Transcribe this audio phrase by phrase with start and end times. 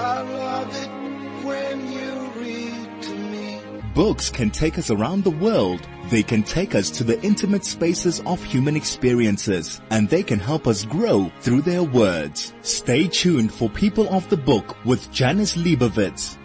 [0.00, 3.60] I love it when you read to me.
[3.94, 5.86] Books can take us around the world.
[6.08, 10.66] They can take us to the intimate spaces of human experiences and they can help
[10.66, 12.54] us grow through their words.
[12.62, 16.38] Stay tuned for People of the Book with Janice Liebowitz.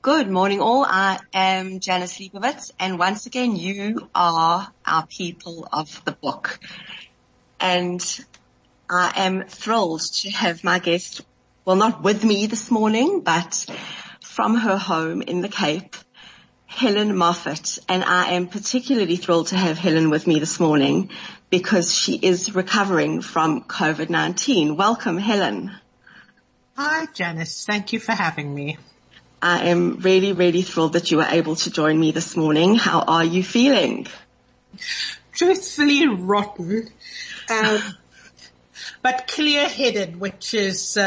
[0.00, 0.84] Good morning all.
[0.88, 6.60] I am Janice Liebowitz and once again you are our people of the book.
[7.58, 8.00] And
[8.88, 11.22] I am thrilled to have my guest,
[11.64, 13.66] well not with me this morning, but
[14.20, 15.94] from her home in the Cape,
[16.66, 17.78] Helen Moffett.
[17.88, 21.10] And I am particularly thrilled to have Helen with me this morning
[21.50, 24.76] because she is recovering from COVID-19.
[24.76, 25.70] Welcome Helen.
[26.76, 28.78] Hi Janice, thank you for having me.
[29.40, 32.76] I am really, really thrilled that you were able to join me this morning.
[32.76, 34.06] How are you feeling?
[35.32, 36.88] Truthfully rotten.
[37.50, 37.80] Um,
[39.02, 41.02] but clear-headed, which is, uh,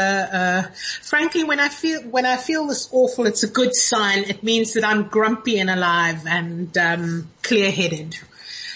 [0.66, 0.70] uh,
[1.02, 4.24] frankly, when I feel when I feel this awful, it's a good sign.
[4.24, 8.18] It means that I'm grumpy and alive and um, clear-headed.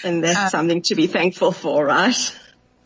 [0.02, 2.36] And that's uh, something to be thankful for, right?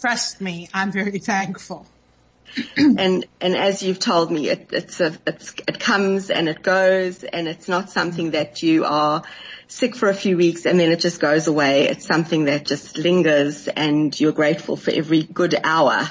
[0.00, 1.86] Trust me, I'm very thankful.
[2.76, 7.24] and and as you've told me, it, it's a, it's, it comes and it goes,
[7.24, 9.22] and it's not something that you are
[9.74, 11.88] sick for a few weeks and then it just goes away.
[11.88, 16.08] It's something that just lingers, and you're grateful for every good hour.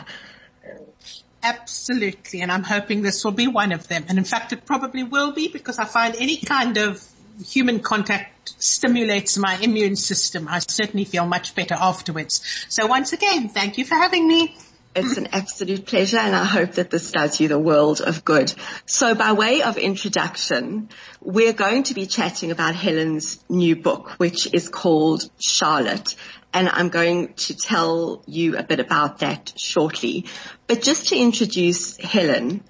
[1.42, 4.06] Absolutely, and I'm hoping this will be one of them.
[4.10, 7.04] And in fact, it probably will be because I find any kind of
[7.46, 10.48] human contact stimulates my immune system.
[10.50, 12.42] I certainly feel much better afterwards.
[12.70, 14.56] So once again, thank you for having me.
[14.96, 18.54] It's an absolute pleasure and I hope that this does you the world of good.
[18.86, 24.54] So by way of introduction, we're going to be chatting about Helen's new book, which
[24.54, 26.16] is called Charlotte.
[26.54, 30.26] And I'm going to tell you a bit about that shortly.
[30.68, 32.64] But just to introduce Helen,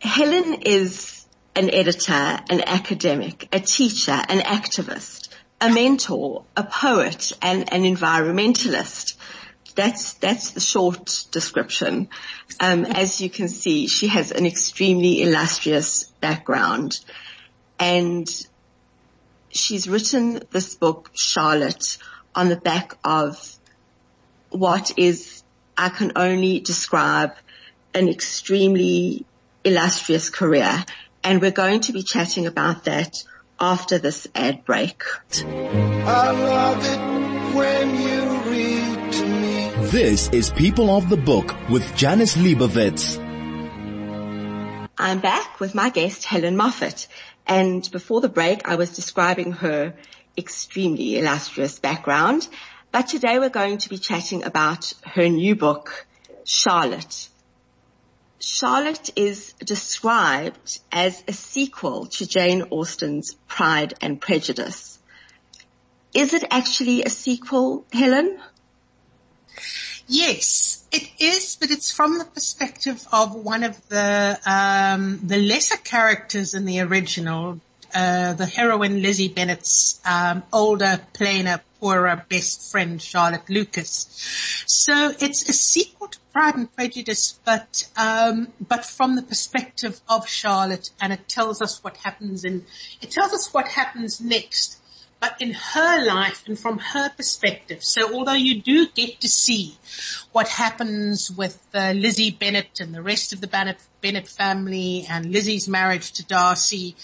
[0.00, 5.28] Helen is an editor, an academic, a teacher, an activist,
[5.60, 9.16] a mentor, a poet, and an environmentalist.
[9.78, 12.08] That's, that's the short description.
[12.58, 16.98] Um, as you can see, she has an extremely illustrious background
[17.78, 18.28] and
[19.50, 21.98] she's written this book, Charlotte,
[22.34, 23.56] on the back of
[24.50, 25.44] what is,
[25.76, 27.34] I can only describe
[27.94, 29.26] an extremely
[29.62, 30.84] illustrious career.
[31.22, 33.14] And we're going to be chatting about that
[33.60, 35.04] after this ad break.
[39.90, 43.16] This is People of the Book with Janice Liebowitz.
[44.98, 47.06] I'm back with my guest Helen Moffett
[47.46, 49.94] and before the break I was describing her
[50.36, 52.46] extremely illustrious background
[52.92, 56.06] but today we're going to be chatting about her new book
[56.44, 57.30] Charlotte.
[58.40, 64.98] Charlotte is described as a sequel to Jane Austen's Pride and Prejudice.
[66.12, 68.38] Is it actually a sequel, Helen?
[70.06, 75.76] Yes, it is, but it's from the perspective of one of the um, the lesser
[75.76, 77.60] characters in the original,
[77.94, 84.06] uh, the heroine Lizzie Bennet's um, older, plainer, poorer best friend Charlotte Lucas.
[84.66, 90.28] So it's a sequel to Pride and Prejudice, but um, but from the perspective of
[90.28, 92.64] Charlotte, and it tells us what happens in
[93.02, 94.78] it tells us what happens next
[95.20, 97.82] but in her life and from her perspective.
[97.82, 99.76] So although you do get to see
[100.32, 105.26] what happens with uh, Lizzie Bennet and the rest of the Bennet, Bennet family and
[105.32, 106.94] Lizzie's marriage to Darcy,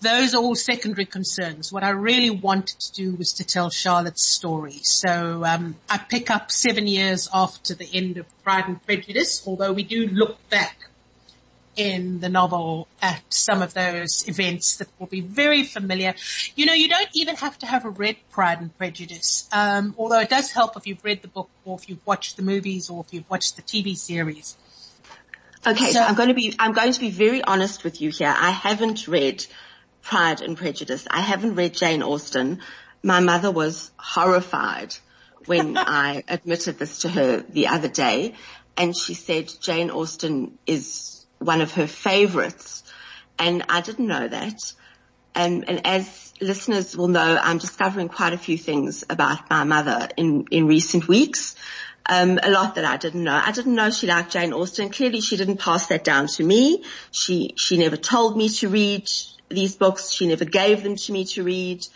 [0.00, 1.72] those are all secondary concerns.
[1.72, 4.80] What I really wanted to do was to tell Charlotte's story.
[4.82, 9.72] So um, I pick up seven years after the end of Pride and Prejudice, although
[9.72, 10.76] we do look back
[11.76, 16.14] in the novel at some of those events that will be very familiar.
[16.54, 20.20] You know, you don't even have to have a read Pride and Prejudice, um, although
[20.20, 23.04] it does help if you've read the book or if you've watched the movies or
[23.06, 24.56] if you've watched the TV series.
[25.66, 28.10] Okay, so, so I'm going to be I'm going to be very honest with you
[28.10, 28.34] here.
[28.36, 29.44] I haven't read
[30.02, 31.06] Pride and Prejudice.
[31.10, 32.60] I haven't read Jane Austen.
[33.02, 34.94] My mother was horrified
[35.46, 38.34] when I admitted this to her the other day
[38.76, 42.82] and she said Jane Austen is one of her favorites.
[43.38, 44.72] And I didn't know that.
[45.34, 50.08] And, and as listeners will know, I'm discovering quite a few things about my mother
[50.16, 51.56] in, in recent weeks.
[52.08, 53.34] Um, a lot that I didn't know.
[53.44, 54.90] I didn't know she liked Jane Austen.
[54.90, 56.84] Clearly she didn't pass that down to me.
[57.10, 59.10] She, she never told me to read
[59.48, 60.10] these books.
[60.10, 61.86] She never gave them to me to read.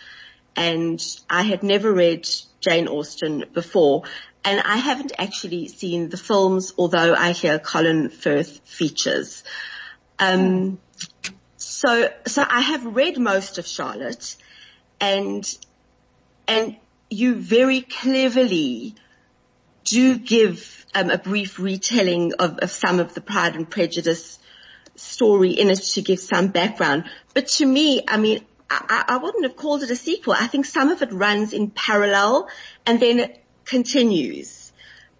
[0.56, 1.00] And
[1.30, 2.28] I had never read
[2.60, 4.02] Jane Austen before.
[4.44, 9.44] And I haven't actually seen the films, although I hear Colin Firth features.
[10.18, 10.78] Um,
[11.56, 14.36] so, so I have read most of Charlotte
[15.00, 15.44] and,
[16.48, 16.76] and
[17.10, 18.94] you very cleverly
[19.84, 24.38] do give um, a brief retelling of, of some of the Pride and Prejudice
[24.96, 27.04] story in it to give some background.
[27.34, 30.34] But to me, I mean, I, I wouldn't have called it a sequel.
[30.34, 32.48] I think some of it runs in parallel
[32.86, 33.32] and then
[33.70, 34.72] continues.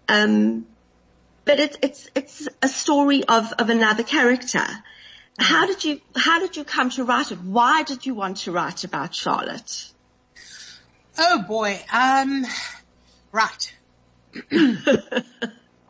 [0.07, 0.67] Um,
[1.45, 4.65] but it's, it's, it's a story of, of another character.
[5.39, 7.39] How did you, how did you come to write it?
[7.39, 9.91] Why did you want to write about Charlotte?
[11.17, 11.79] Oh boy.
[11.91, 12.45] Um,
[13.31, 13.73] right.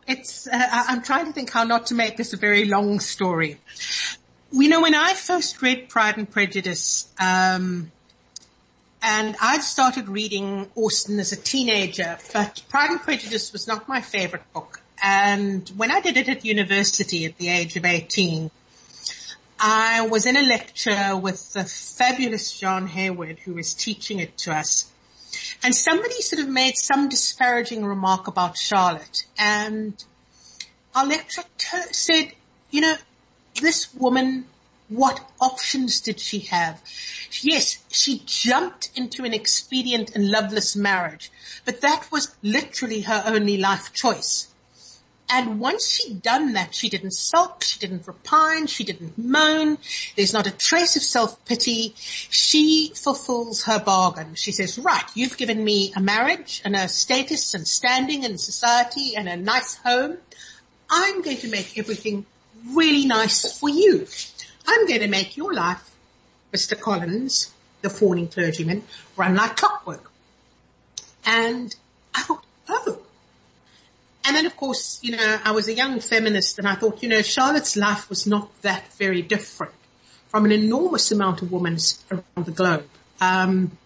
[0.06, 3.58] it's, uh, I'm trying to think how not to make this a very long story.
[4.52, 7.90] You know, when I first read Pride and Prejudice, um,
[9.02, 14.00] and I'd started reading Austen as a teenager, but Pride and Prejudice was not my
[14.00, 14.80] favorite book.
[15.02, 18.50] And when I did it at university at the age of 18,
[19.58, 24.52] I was in a lecture with the fabulous John Hayward who was teaching it to
[24.52, 24.90] us.
[25.64, 30.02] And somebody sort of made some disparaging remark about Charlotte and
[30.94, 32.32] our lecturer t- said,
[32.70, 32.94] you know,
[33.60, 34.46] this woman,
[34.88, 36.80] what options did she have?
[37.40, 41.30] Yes, she jumped into an expedient and loveless marriage,
[41.64, 44.48] but that was literally her only life choice.
[45.34, 49.78] And once she'd done that, she didn't sulk, she didn't repine, she didn't moan.
[50.14, 51.94] There's not a trace of self-pity.
[51.96, 54.34] She fulfills her bargain.
[54.34, 59.16] She says, right, you've given me a marriage and a status and standing in society
[59.16, 60.18] and a nice home.
[60.90, 62.26] I'm going to make everything
[62.74, 64.06] really nice for you.
[64.66, 65.90] I'm going to make your life,
[66.52, 66.78] Mr.
[66.78, 68.82] Collins, the fawning clergyman,
[69.16, 70.10] run like clockwork.
[71.24, 71.74] And
[72.14, 73.02] I thought, oh,
[74.24, 77.08] and then of course, you know, I was a young feminist and I thought, you
[77.08, 79.74] know, Charlotte's life was not that very different
[80.28, 81.76] from an enormous amount of women
[82.10, 82.88] around the globe.
[83.20, 83.76] Um,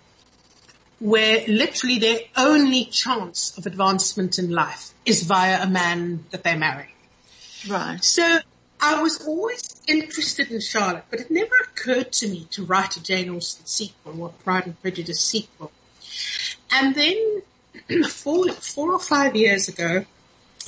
[0.98, 6.56] where literally their only chance of advancement in life is via a man that they
[6.56, 6.88] marry.
[7.68, 8.02] Right.
[8.02, 8.38] So
[8.80, 13.02] I was always interested in Charlotte, but it never occurred to me to write a
[13.02, 15.72] Jane Austen sequel or Pride and Prejudice sequel.
[16.70, 17.42] And then
[18.08, 20.04] four, four or five years ago,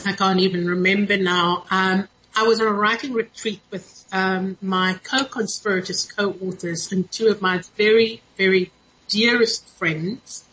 [0.06, 1.64] I can't even remember now.
[1.70, 7.42] Um, I was on a writing retreat with um, my co-conspirators, co-authors, and two of
[7.42, 8.70] my very, very
[9.08, 10.44] dearest friends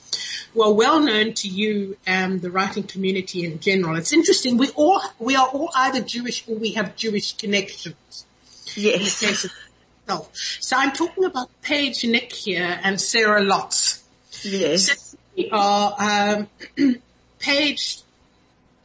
[0.62, 3.96] are well known to you and the writing community in general.
[3.98, 4.58] It's interesting.
[4.58, 8.26] We all we are all either Jewish or we have Jewish connections.
[8.76, 9.22] Yes.
[9.22, 9.52] In the case of
[10.08, 14.04] so, so I'm talking about Paige Nick here and Sarah Lotz.
[14.44, 15.12] Yes.
[15.12, 16.48] So we are um,
[17.40, 18.04] Paige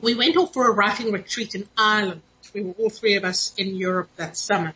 [0.00, 2.22] we went off for a writing retreat in Ireland.
[2.55, 4.75] We were all three of us in Europe that summer.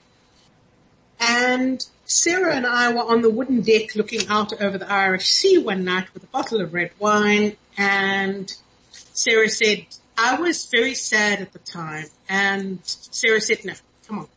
[1.19, 5.59] And Sarah and I were on the wooden deck looking out over the Irish Sea
[5.59, 8.55] one night with a bottle of red wine and
[8.93, 9.87] Sarah said,
[10.17, 13.73] I was very sad at the time and Sarah said, no,
[14.07, 14.29] come on.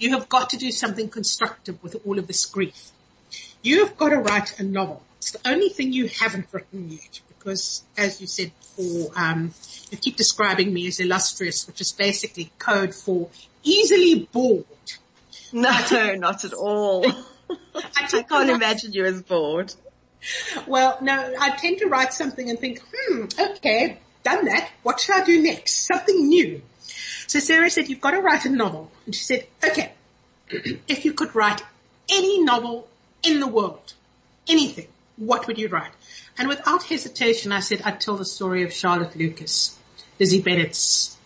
[0.00, 2.90] You have got to do something constructive with all of this grief.
[3.62, 5.02] You have got to write a novel.
[5.18, 9.52] It's the only thing you haven't written yet because as you said before, um,
[9.90, 13.28] you keep describing me as illustrious, which is basically code for
[13.62, 14.64] easily bored.
[15.52, 17.06] No, not at all.
[17.74, 19.72] I, can't imagine you as bored.
[20.66, 24.68] Well, no, I tend to write something and think, hmm, okay, done that.
[24.82, 25.86] What should I do next?
[25.86, 26.60] Something new.
[27.26, 28.90] So Sarah said, you've got to write a novel.
[29.06, 29.92] And she said, okay,
[30.50, 31.62] if you could write
[32.10, 32.88] any novel
[33.22, 33.94] in the world,
[34.48, 35.92] anything, what would you write?
[36.38, 39.76] And without hesitation, I said, I'd tell the story of Charlotte Lucas,
[40.18, 41.16] Lizzie Bennet's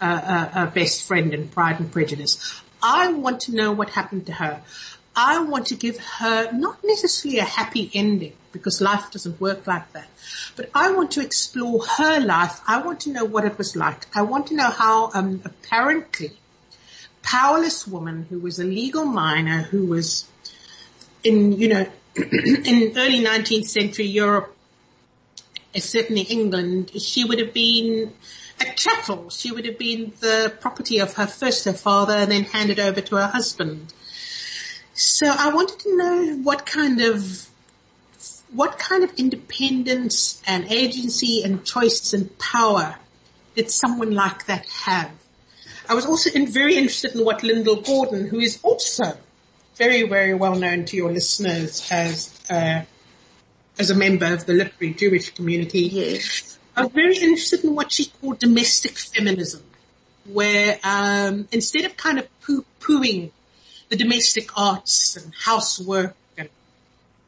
[0.00, 2.62] uh, uh, uh, best friend in Pride and Prejudice.
[2.82, 4.62] I want to know what happened to her.
[5.14, 9.92] I want to give her not necessarily a happy ending because life doesn't work like
[9.92, 10.08] that,
[10.54, 12.60] but I want to explore her life.
[12.68, 14.06] I want to know what it was like.
[14.16, 16.30] I want to know how um, apparently
[17.22, 20.24] powerless woman who was a legal minor who was
[21.24, 24.54] in, you know, in early 19th century Europe,
[25.76, 28.12] certainly England, she would have been
[28.60, 29.30] a chattel.
[29.30, 33.00] She would have been the property of her first her father and then handed over
[33.00, 33.92] to her husband.
[34.94, 37.48] So I wanted to know what kind of
[38.52, 42.96] what kind of independence and agency and choice and power
[43.54, 45.10] did someone like that have?
[45.88, 49.16] I was also in, very interested in what Lyndall Gordon, who is also
[49.76, 52.82] very, very well known to your listeners as uh,
[53.78, 55.82] as a member of the literary Jewish community.
[55.82, 56.57] Yes.
[56.78, 59.64] I was very interested in what she called domestic feminism,
[60.26, 63.32] where um, instead of kind of poo-pooing
[63.88, 66.48] the domestic arts and housework and,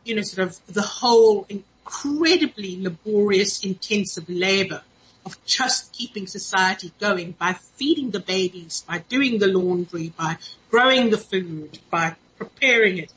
[0.04, 4.82] you know, sort of the whole incredibly laborious, intensive labor
[5.26, 10.36] of just keeping society going by feeding the babies, by doing the laundry, by
[10.70, 13.12] growing the food, by preparing it.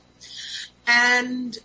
[0.87, 1.55] And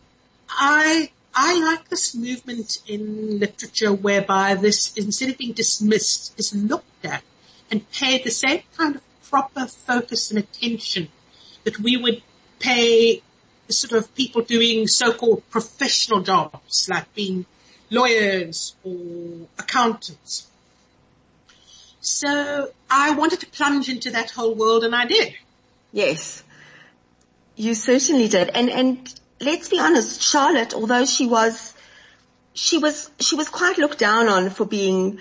[0.50, 7.04] I, I like this movement in literature whereby this, instead of being dismissed, is looked
[7.04, 7.22] at
[7.70, 11.08] and paid the same kind of proper focus and attention
[11.64, 12.22] that we would
[12.58, 13.22] pay
[13.68, 17.44] sort of people doing so-called professional jobs like being
[17.90, 20.46] lawyers or accountants.
[22.00, 25.34] So I wanted to plunge into that whole world and I did.
[25.92, 26.42] Yes.
[27.56, 28.50] You certainly did.
[28.50, 31.74] And, and let's be honest, Charlotte, although she was,
[32.54, 35.20] she was, she was quite looked down on for being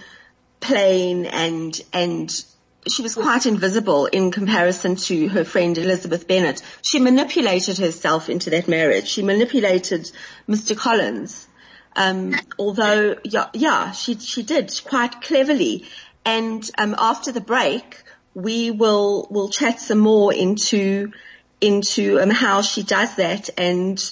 [0.59, 2.43] plain and, and
[2.87, 6.61] she was quite invisible in comparison to her friend Elizabeth Bennet.
[6.81, 9.07] She manipulated herself into that marriage.
[9.07, 10.11] She manipulated
[10.47, 10.75] Mr.
[10.75, 11.47] Collins.
[11.95, 15.85] Um, although, yeah, yeah, she, she did quite cleverly.
[16.25, 21.11] And, um, after the break, we will, will chat some more into,
[21.61, 24.11] into, um, how she does that and,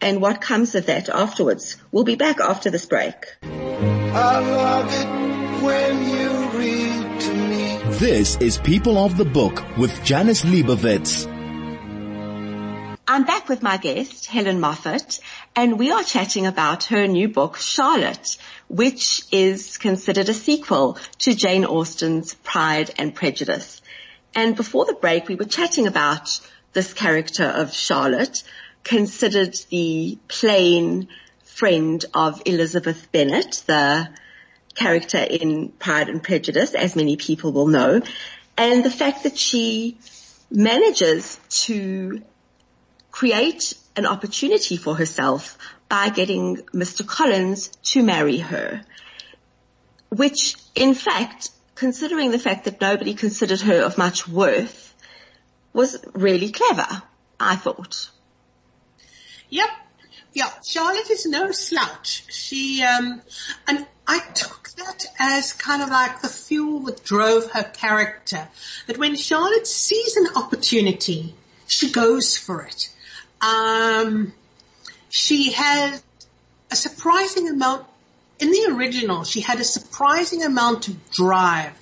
[0.00, 1.76] and what comes of that afterwards.
[1.92, 3.36] We'll be back after this break.
[3.42, 7.78] I love it when you read to me.
[7.98, 11.26] This is People of the Book with Janice Liebowitz.
[13.10, 15.20] I'm back with my guest, Helen Moffett,
[15.56, 18.36] and we are chatting about her new book, Charlotte,
[18.68, 23.80] which is considered a sequel to Jane Austen's Pride and Prejudice.
[24.34, 26.38] And before the break, we were chatting about
[26.78, 28.44] this character of Charlotte,
[28.84, 31.08] considered the plain
[31.42, 34.08] friend of Elizabeth Bennet, the
[34.76, 38.00] character in Pride and Prejudice, as many people will know,
[38.56, 39.98] and the fact that she
[40.52, 42.22] manages to
[43.10, 45.58] create an opportunity for herself
[45.88, 47.04] by getting Mr.
[47.04, 48.82] Collins to marry her,
[50.10, 54.87] which in fact, considering the fact that nobody considered her of much worth,
[55.78, 57.02] was really clever,
[57.38, 58.10] I thought.
[59.48, 59.68] Yep.
[60.32, 62.24] Yeah, Charlotte is no slouch.
[62.32, 63.22] She, um,
[63.68, 68.48] and I took that as kind of like the fuel that drove her character.
[68.88, 71.36] That when Charlotte sees an opportunity,
[71.68, 72.92] she goes for it.
[73.40, 74.32] Um,
[75.10, 76.00] she had
[76.72, 77.86] a surprising amount,
[78.40, 81.72] in the original, she had a surprising amount of drive.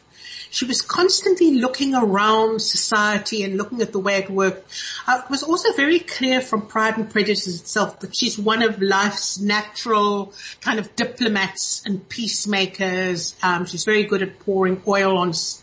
[0.50, 4.72] She was constantly looking around society and looking at the way it worked.
[5.06, 8.80] Uh, it was also very clear from Pride and Prejudice itself that she's one of
[8.80, 13.34] life's natural kind of diplomats and peacemakers.
[13.42, 15.62] Um, she's very good at pouring oil on s-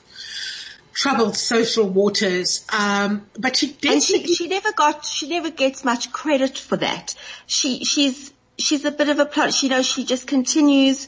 [0.93, 2.65] troubled social waters.
[2.71, 3.93] Um, but she did.
[3.93, 7.15] And she, she never got, she never gets much credit for that.
[7.47, 11.07] She, she's, she's a bit of a plot, you know, she just continues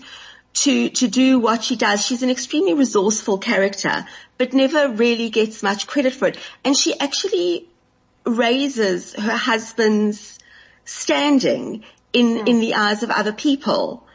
[0.55, 2.05] to, to do what she does.
[2.05, 4.05] She's an extremely resourceful character,
[4.37, 6.37] but never really gets much credit for it.
[6.63, 7.67] And she actually
[8.25, 10.39] raises her husband's
[10.85, 11.83] standing
[12.13, 14.07] in, in the eyes of other people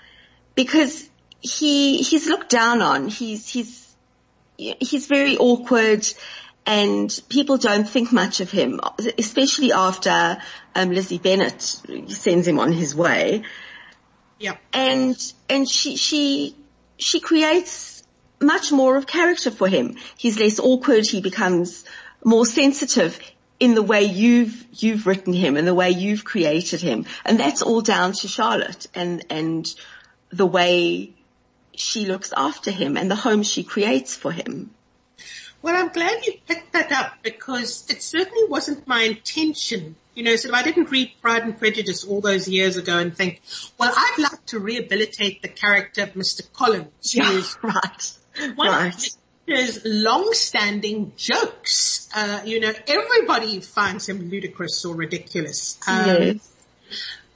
[0.54, 1.09] because
[1.40, 3.09] he, he's looked down on.
[3.09, 3.94] He's, he's,
[4.56, 6.06] he's very awkward
[6.66, 8.80] and people don't think much of him,
[9.18, 10.38] especially after
[10.75, 13.42] um, Lizzie Bennet sends him on his way.
[14.40, 14.56] Yeah.
[14.73, 15.16] And
[15.49, 16.56] and she she
[16.97, 18.02] she creates
[18.40, 19.97] much more of character for him.
[20.16, 21.06] He's less awkward.
[21.06, 21.85] He becomes
[22.25, 23.20] more sensitive
[23.61, 27.62] in the way you've you've written him and the way you've created him, and that's
[27.62, 29.73] all down to Charlotte and and
[30.30, 31.12] the way
[31.76, 34.70] she looks after him and the home she creates for him.
[35.62, 39.97] Well, I'm glad you picked that up because it certainly wasn't my intention.
[40.21, 43.41] You know, so I didn't read Pride and Prejudice all those years ago and think,
[43.79, 46.43] well, I'd like to rehabilitate the character of Mr.
[46.53, 48.19] Collins, who is right.
[48.55, 48.95] one right.
[48.95, 49.15] of
[49.47, 52.11] his long-standing jokes.
[52.15, 55.79] Uh, you know, everybody finds him ludicrous or ridiculous.
[55.89, 56.53] Um, yes.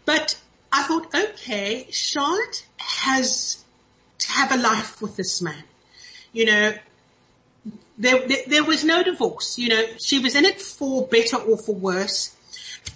[0.04, 0.38] But
[0.70, 3.64] I thought, okay, Charlotte has
[4.18, 5.64] to have a life with this man.
[6.34, 6.74] You know,
[7.96, 9.56] there, there, there was no divorce.
[9.56, 12.36] You know, she was in it for better or for worse.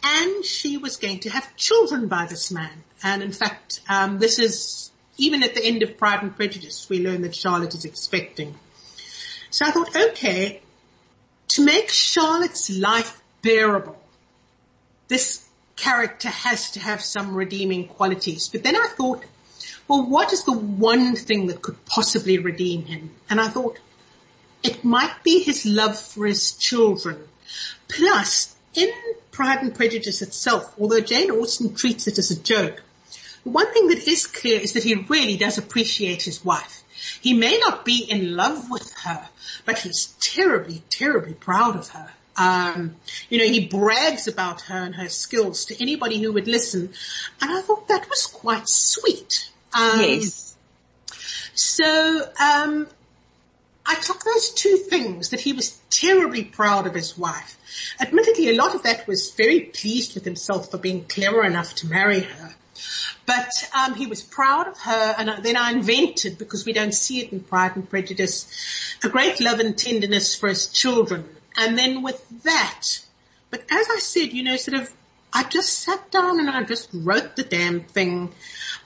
[0.02, 2.84] And she was going to have children by this man.
[3.02, 7.04] And in fact, um, this is, even at the end of Pride and Prejudice, we
[7.04, 8.54] learn that Charlotte is expecting.
[9.50, 10.60] So I thought, okay,
[11.48, 13.98] to make Charlotte's life bearable,
[15.08, 18.48] this character has to have some redeeming qualities.
[18.48, 19.24] But then I thought,
[19.86, 23.10] well, what is the one thing that could possibly redeem him?
[23.30, 23.78] And I thought,
[24.62, 27.26] it might be his love for his children,
[27.88, 28.90] plus in
[29.30, 32.82] Pride and Prejudice itself, although Jane Austen treats it as a joke,
[33.44, 36.82] the one thing that is clear is that he really does appreciate his wife.
[37.20, 39.28] He may not be in love with her,
[39.64, 42.10] but he's terribly, terribly proud of her.
[42.36, 42.96] Um,
[43.28, 46.92] you know, he brags about her and her skills to anybody who would listen.
[47.40, 49.50] And I thought that was quite sweet.
[49.72, 50.56] Um, yes.
[51.54, 52.86] So, um,
[53.90, 57.56] I took those two things that he was terribly proud of his wife.
[57.98, 61.86] Admittedly, a lot of that was very pleased with himself for being clever enough to
[61.86, 62.54] marry her.
[63.24, 67.20] But um, he was proud of her, and then I invented, because we don't see
[67.20, 71.26] it in Pride and Prejudice, a great love and tenderness for his children.
[71.56, 72.84] And then with that,
[73.50, 74.92] but as I said, you know, sort of,
[75.32, 78.32] I just sat down and I just wrote the damn thing.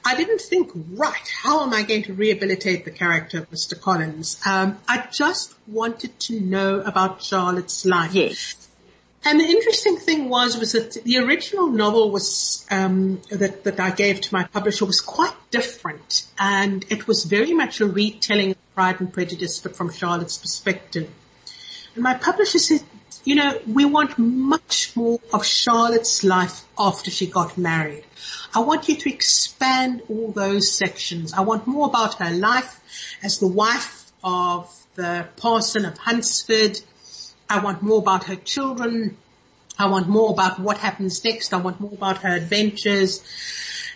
[0.04, 3.80] I didn't think, right, how am I going to rehabilitate the character of Mr.
[3.80, 4.40] Collins?
[4.44, 8.14] Um, I just wanted to know about Charlotte's life.
[8.14, 8.68] Yes.
[9.24, 13.90] And the interesting thing was, was that the original novel was, um, that, that I
[13.90, 18.74] gave to my publisher was quite different and it was very much a retelling of
[18.74, 21.08] Pride and Prejudice, but from Charlotte's perspective.
[21.94, 22.82] And my publisher said,
[23.24, 28.04] you know, we want much more of Charlotte's life after she got married.
[28.54, 31.32] I want you to expand all those sections.
[31.32, 32.80] I want more about her life
[33.22, 36.80] as the wife of the parson of Hunsford,
[37.48, 39.16] I want more about her children.
[39.78, 41.52] I want more about what happens next.
[41.52, 43.22] I want more about her adventures.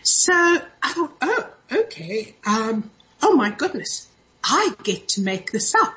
[0.03, 2.35] So I thought, oh, okay.
[2.45, 2.91] Um,
[3.23, 4.09] oh my goodness.
[4.43, 5.95] I get to make this up.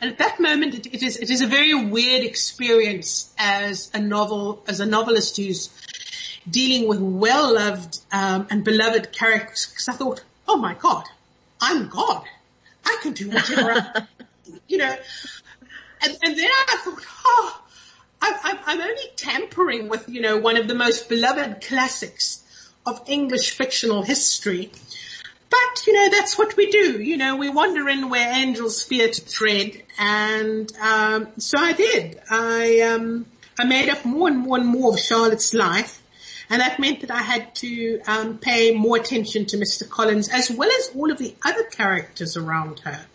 [0.00, 4.00] And at that moment, it, it is it is a very weird experience as a
[4.00, 5.70] novel as a novelist who's
[6.48, 9.66] dealing with well loved um, and beloved characters.
[9.66, 11.04] Because I thought, oh my God,
[11.60, 12.24] I'm God.
[12.84, 13.72] I can do whatever.
[13.72, 14.02] I,
[14.68, 14.96] you know,
[16.02, 17.62] and, and then I thought, oh,
[18.22, 22.44] I, I'm only tampering with, you know, one of the most beloved classics
[22.86, 24.70] of English fictional history.
[25.50, 27.00] But, you know, that's what we do.
[27.02, 29.82] You know, we wander in where angels fear to tread.
[29.98, 32.20] And, um, so I did.
[32.30, 33.26] I, um,
[33.58, 36.02] I made up more and more and more of Charlotte's life.
[36.50, 39.88] And that meant that I had to, um, pay more attention to Mr.
[39.88, 43.06] Collins as well as all of the other characters around her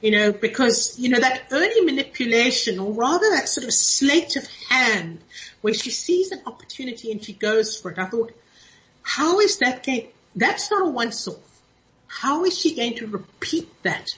[0.00, 4.46] you know, because, you know, that early manipulation or rather that sort of sleight of
[4.68, 5.20] hand
[5.60, 7.98] where she sees an opportunity and she goes for it.
[7.98, 8.32] I thought,
[9.02, 11.36] how is that going, that's not a once off.
[12.10, 14.08] How is she going to repeat that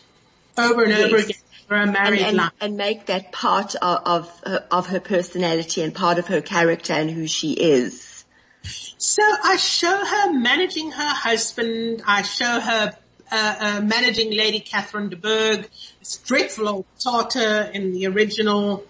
[0.57, 1.05] over and yes.
[1.05, 1.37] over again
[1.69, 2.53] for a married and, and, life?
[2.61, 6.95] And make that part of, of, her, of her personality and part of her character
[6.95, 8.25] and who she is.
[8.63, 12.03] So I show her managing her husband.
[12.07, 12.97] I show her
[13.31, 18.85] uh, uh, managing Lady Catherine de Bourgh, this dreadful old Tartar in the original.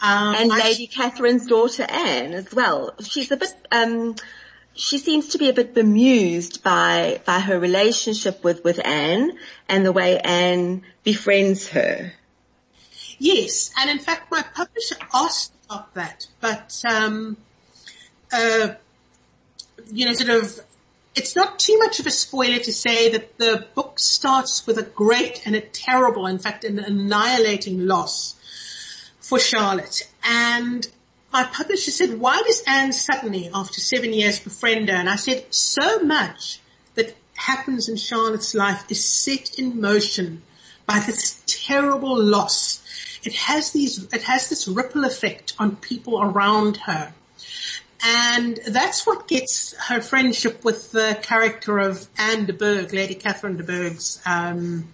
[0.00, 2.94] Um, and Lady I, Catherine's daughter Anne as well.
[3.00, 4.16] She's a bit, um,
[4.74, 9.86] she seems to be a bit bemused by, by her relationship with, with Anne and
[9.86, 12.12] the way Anne befriends her.
[13.18, 17.36] Yes, and in fact my publisher asked about that, but, um,
[18.32, 18.74] uh,
[19.90, 20.60] you know, sort of
[21.14, 24.82] it's not too much of a spoiler to say that the book starts with a
[24.82, 28.34] great and a terrible, in fact, an annihilating loss
[29.20, 30.10] for Charlotte.
[30.24, 30.86] And
[31.34, 34.94] my publisher said, why does Anne suddenly, after seven years, befriend her?
[34.94, 36.60] And I said, so much
[36.94, 40.42] that happens in Charlotte's life is set in motion
[40.86, 42.80] by this terrible loss.
[43.24, 47.12] It has these, it has this ripple effect on people around her.
[48.06, 53.56] And that's what gets her friendship with the character of Anne de Bourgh, Lady Catherine
[53.56, 54.86] de Bourgh's um,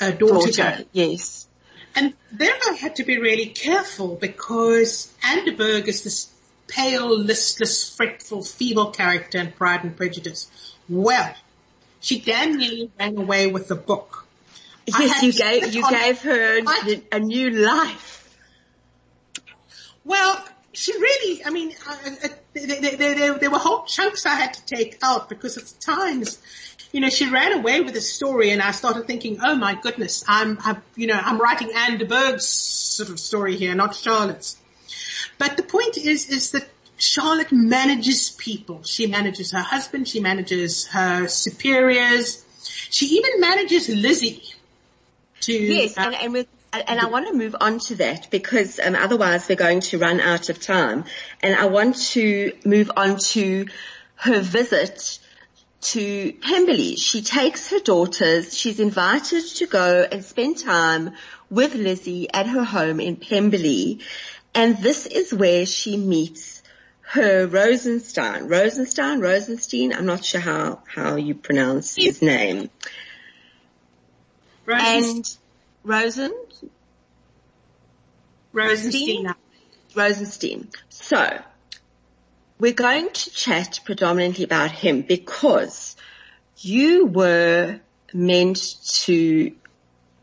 [0.00, 0.50] uh, daughter.
[0.50, 0.84] daughter.
[0.90, 1.46] Yes.
[1.94, 6.30] And there I had to be really careful because Anne de Bourgh is this
[6.68, 10.50] pale, listless, fretful, feeble character in Pride and Prejudice.
[10.88, 11.34] Well,
[12.00, 14.26] she damn nearly ran away with the book.
[14.86, 18.36] Yes, you gave you gave her a, a new life.
[20.04, 24.34] Well, she really, I mean, uh, uh, there, there, there, there were whole chunks I
[24.34, 26.42] had to take out because at times,
[26.92, 30.24] you know, she ran away with the story and I started thinking, oh my goodness,
[30.28, 34.58] I'm, I'm you know, I'm writing Anne de Bourgh's sort of story here, not Charlotte's.
[35.38, 38.82] But the point is, is that Charlotte manages people.
[38.84, 40.06] She manages her husband.
[40.06, 42.44] She manages her superiors.
[42.90, 44.44] She even manages Lizzie
[45.40, 45.52] to.
[45.52, 48.94] Yes, uh, and, and with and I want to move on to that because um,
[48.94, 51.04] otherwise we're going to run out of time.
[51.42, 53.66] And I want to move on to
[54.16, 55.18] her visit
[55.82, 56.96] to Pemberley.
[56.96, 58.56] She takes her daughters.
[58.56, 61.12] She's invited to go and spend time
[61.50, 64.00] with Lizzie at her home in Pemberley.
[64.54, 66.62] And this is where she meets
[67.02, 69.92] Herr Rosenstein, Rosenstein, Rosenstein.
[69.92, 72.70] I'm not sure how, how you pronounce his name.
[74.64, 75.04] Rosenstein.
[75.04, 75.36] And
[75.84, 76.34] Rosen,
[78.52, 79.34] Rosenstein.
[79.94, 80.70] Rosenstein.
[80.88, 81.42] So,
[82.62, 85.96] we're going to chat predominantly about him because
[86.58, 87.80] you were
[88.14, 89.50] meant to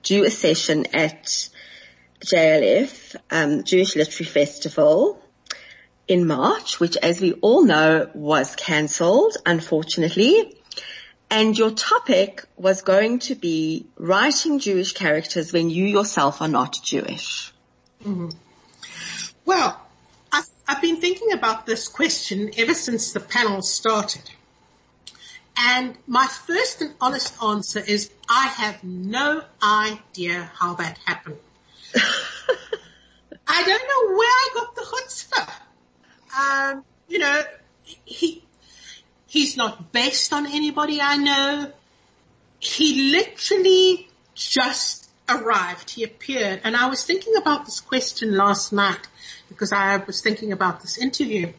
[0.04, 1.50] do a session at
[2.22, 5.22] JLF, um, Jewish Literary Festival
[6.08, 10.56] in March, which as we all know was cancelled, unfortunately.
[11.30, 16.80] And your topic was going to be writing Jewish characters when you yourself are not
[16.86, 17.54] Jewish.
[19.44, 19.89] Well,
[20.70, 24.22] I've, been thinking about this question ever since the panel started.
[25.58, 31.38] And my first and honest answer is I have no idea how that happened.
[33.48, 35.54] I don't know where I got the chutzpah.
[36.40, 37.42] Um, you know,
[38.06, 38.44] he,
[39.28, 41.72] he's not based on anybody I know.
[42.60, 44.99] He literally just
[45.30, 45.92] arrived.
[45.92, 46.62] He appeared.
[46.64, 49.08] And I was thinking about this question last night
[49.48, 51.52] because I was thinking about this interview.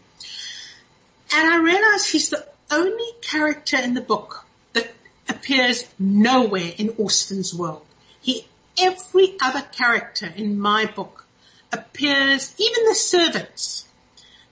[1.32, 4.90] And I realized he's the only character in the book that
[5.28, 7.84] appears nowhere in Austen's world.
[8.20, 8.46] He,
[8.78, 11.24] every other character in my book
[11.72, 13.86] appears, even the servants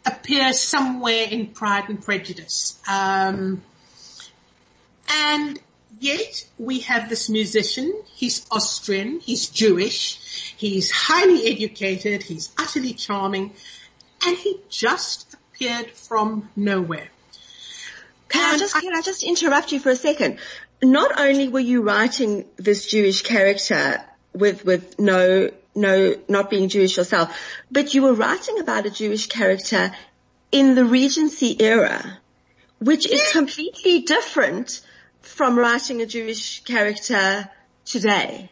[0.06, 2.80] appear somewhere in Pride and Prejudice.
[2.88, 3.62] Um,
[5.10, 5.58] and
[6.00, 7.92] yet we have this musician.
[8.14, 9.20] He's Austrian.
[9.20, 10.54] He's Jewish.
[10.56, 12.22] He's highly educated.
[12.22, 13.52] He's utterly charming.
[14.26, 17.08] And he just appeared from nowhere.
[18.28, 20.38] Can I just, I- can I just interrupt you for a second?
[20.82, 24.00] Not only were you writing this Jewish character
[24.32, 27.36] with, with no, no, not being Jewish yourself,
[27.70, 29.92] but you were writing about a Jewish character
[30.52, 32.18] in the Regency era,
[32.78, 34.80] which is completely different
[35.22, 37.48] from writing a Jewish character
[37.84, 38.50] today.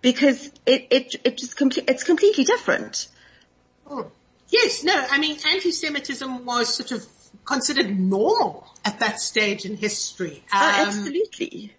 [0.00, 3.08] Because it, it, it just it's completely different.
[3.90, 4.10] Oh.
[4.50, 7.06] Yes, no, I mean, anti-Semitism was sort of
[7.44, 10.42] considered normal at that stage in history.
[10.54, 11.74] Oh, Um, absolutely.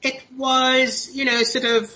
[0.00, 1.94] it was, you know, sort of,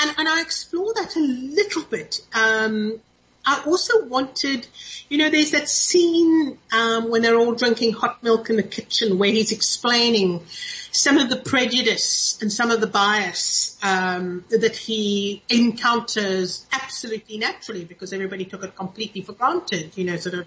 [0.00, 2.20] and, and I explore that a little bit.
[2.32, 3.00] Um,
[3.46, 4.66] I also wanted,
[5.08, 9.18] you know, there's that scene um, when they're all drinking hot milk in the kitchen
[9.18, 10.44] where he's explaining
[10.92, 17.84] some of the prejudice and some of the bias um, that he encounters absolutely naturally
[17.84, 19.96] because everybody took it completely for granted.
[19.96, 20.46] You know, sort of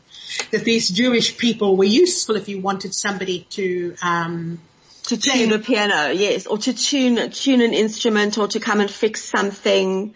[0.51, 4.60] that these Jewish people were useful if you wanted somebody to um,
[5.03, 8.91] To tune a piano, yes, or to tune, tune an instrument or to come and
[8.91, 10.15] fix something.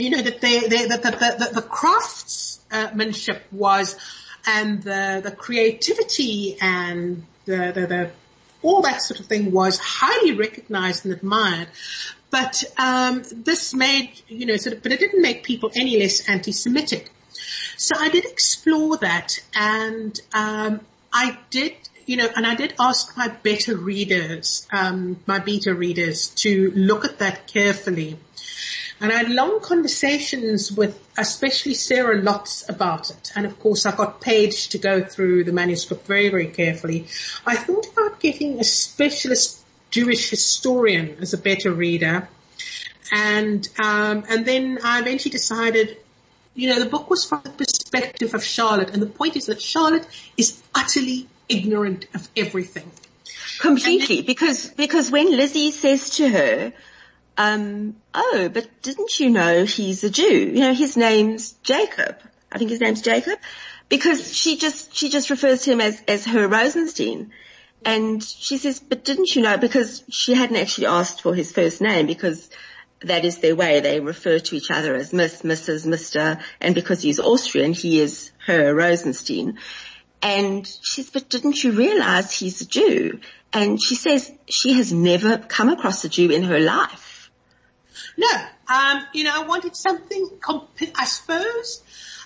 [0.00, 3.96] You know, that they, they that the, craftsmanship was,
[4.46, 8.10] and the, the creativity and the, the, the,
[8.62, 11.68] all that sort of thing was highly recognized and admired.
[12.30, 16.28] But, um, this made, you know, sort of, but it didn't make people any less
[16.28, 17.10] anti-Semitic.
[17.76, 20.80] So I did explore that and, um,
[21.12, 21.72] I did,
[22.06, 27.04] you know, and I did ask my beta readers, um, my beta readers to look
[27.04, 28.18] at that carefully.
[29.00, 33.32] And I had long conversations with especially Sarah Lotz about it.
[33.34, 37.06] And of course I got Paige to go through the manuscript very, very carefully.
[37.46, 42.28] I thought about getting a specialist Jewish historian as a better reader.
[43.10, 45.96] And, um, and then I eventually decided,
[46.54, 48.90] you know, the book was from the perspective of Charlotte.
[48.90, 52.90] And the point is that Charlotte is utterly ignorant of everything.
[53.58, 56.72] Completely, because, because when Lizzie says to her,
[57.36, 60.22] um, oh, but didn't you know he's a Jew?
[60.24, 62.16] You know, his name's Jacob.
[62.52, 63.38] I think his name's Jacob.
[63.88, 67.32] Because she just, she just refers to him as, as Herr Rosenstein.
[67.84, 71.80] And she says, but didn't you know, because she hadn't actually asked for his first
[71.80, 72.50] name because
[73.02, 73.80] that is their way.
[73.80, 76.40] They refer to each other as Miss, Mrs., Mr.
[76.60, 79.58] And because he's Austrian, he is Herr Rosenstein.
[80.22, 83.20] And she says, but didn't you realize he's a Jew?
[83.52, 87.09] And she says she has never come across a Jew in her life.
[88.16, 88.30] No,
[88.68, 91.82] um, you know, I wanted something, comp- I suppose.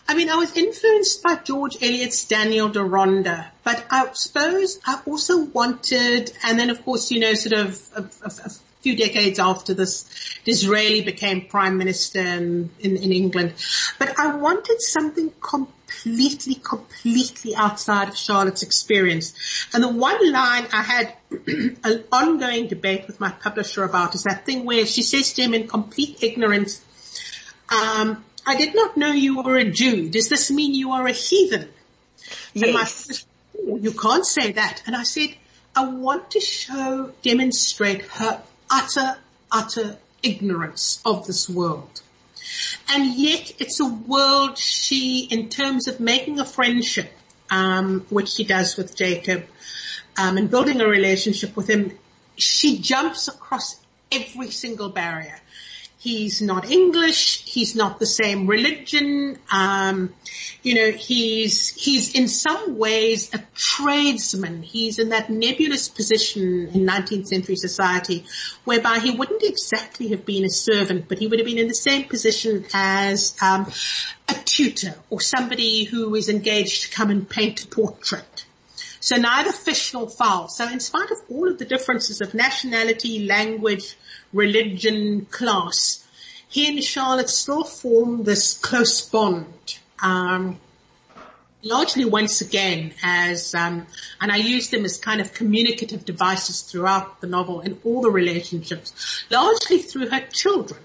[0.07, 5.45] I mean, I was influenced by George Eliot's Daniel Deronda, but I suppose I also
[5.45, 8.51] wanted, and then of course, you know, sort of a, a, a
[8.83, 10.05] few decades after this,
[10.45, 13.55] Disraeli became prime minister in, in, in England,
[13.99, 19.35] but I wanted something completely, completely completely outside of Charlotte's experience.
[19.73, 21.15] And the one line I had
[21.85, 25.55] an ongoing debate with my publisher about is that thing where she says to him
[25.55, 26.81] in complete ignorance,
[27.71, 30.11] um, I did not know you were a Jew.
[30.11, 31.69] Does this mean you are a heathen?
[32.55, 32.95] And my Yes.
[32.95, 33.27] sister,
[33.69, 34.83] "Oh, you can't say that.
[34.87, 35.35] And I said,
[35.77, 39.17] I want to show, demonstrate her utter,
[39.51, 42.01] utter ignorance of this world.
[42.89, 47.13] And yet it's a world she, in terms of making a friendship,
[47.51, 49.45] um, which she does with Jacob,
[50.17, 51.93] um, and building a relationship with him,
[52.37, 53.77] she jumps across
[54.11, 55.41] every single barrier.
[56.05, 57.45] He's not English.
[57.47, 59.39] He's not the same religion.
[59.51, 60.13] Um,
[60.63, 64.63] you know, he's he's in some ways a tradesman.
[64.63, 68.27] He's in that nebulous position in 19th century society,
[68.65, 71.75] whereby he wouldn't exactly have been a servant, but he would have been in the
[71.75, 73.73] same position as um,
[74.29, 78.44] a tutor or somebody who is engaged to come and paint a portrait.
[79.05, 80.49] So neither fish nor fowl.
[80.49, 83.99] So in spite of all of the differences of nationality, language,
[84.33, 86.03] religion, class,
[86.49, 89.79] he and Charlotte still form this close bond.
[90.03, 90.59] Um,
[91.61, 93.87] largely once again as, um,
[94.23, 98.11] and I use them as kind of communicative devices throughout the novel and all the
[98.11, 100.81] relationships, largely through her children.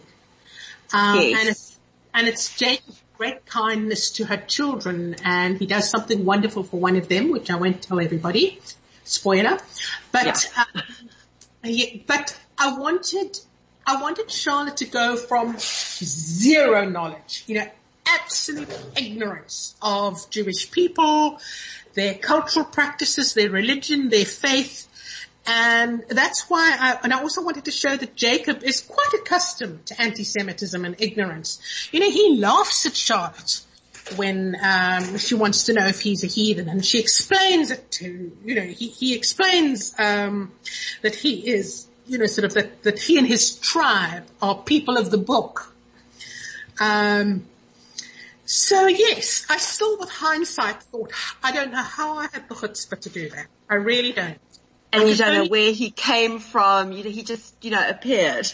[0.92, 1.40] Um, Yes.
[1.40, 1.80] and it's,
[2.16, 6.96] and it's Jacob's great kindness to her children and he does something wonderful for one
[6.96, 8.62] of them, which I won't tell everybody.
[9.04, 9.58] Spoiler.
[10.14, 10.84] But, um,
[11.66, 13.38] yeah, but I wanted,
[13.86, 17.68] I wanted Charlotte to go from zero knowledge, you know,
[18.06, 21.42] absolute ignorance of Jewish people,
[21.96, 24.88] their cultural practices, their religion, their faith.
[25.52, 29.88] And that's why I, and I also wanted to show that Jacob is quite accustomed
[29.88, 31.60] to anti-Semitism and ignorance.
[31.92, 33.62] You know, he laughs at Charlotte
[34.16, 38.32] when um, she wants to know if he's a heathen, and she explains it to
[38.46, 40.52] you know he he explains um,
[41.02, 44.98] that he is you know sort of that that he and his tribe are people
[44.98, 45.74] of the book.
[46.80, 47.46] Um,
[48.46, 51.12] so yes, I still with hindsight thought
[51.44, 53.48] I don't know how I had the chutzpah to do that.
[53.68, 54.40] I really don't.
[54.92, 56.92] And you don't know where he came from.
[56.92, 58.52] You know, he just, you know, appeared.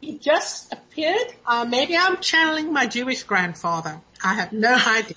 [0.00, 1.32] He just appeared.
[1.46, 4.00] Uh, maybe I'm channeling my Jewish grandfather.
[4.22, 5.16] I have no idea.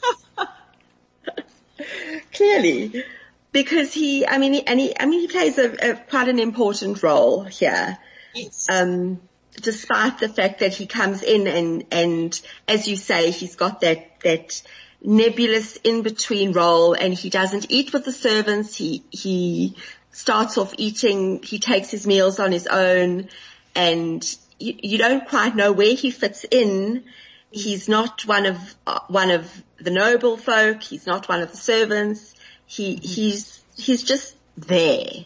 [2.33, 3.03] Clearly.
[3.51, 6.39] Because he, I mean, he, and he, I mean, he plays a, a quite an
[6.39, 7.97] important role here.
[8.33, 8.67] yes.
[8.69, 9.21] Um,
[9.61, 14.19] despite the fact that he comes in and, and as you say, he's got that,
[14.21, 14.61] that
[15.01, 18.75] nebulous in-between role and he doesn't eat with the servants.
[18.75, 19.77] He, he
[20.15, 23.27] starts off eating, he takes his meals on his own
[23.75, 27.03] and you, you don't quite know where he fits in.
[27.51, 30.81] He's not one of, uh, one of the noble folk.
[30.81, 32.33] He's not one of the servants.
[32.65, 35.25] He, he's, he's just there.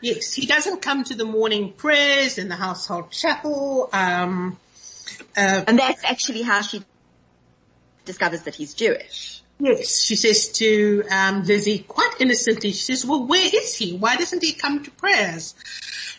[0.00, 3.90] Yes, he doesn't come to the morning prayers in the household chapel.
[3.92, 4.56] Um,
[5.36, 6.82] uh, And that's actually how she
[8.06, 9.42] discovers that he's Jewish.
[9.58, 13.96] Yes, she says to um, Lizzie quite innocently, she says, well, where is he?
[13.96, 15.54] Why doesn't he come to prayers?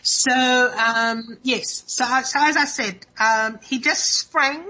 [0.02, 4.64] So, um, yes, so, so as I said, um, he just sprang,